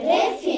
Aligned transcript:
Pedreiro. 0.00 0.49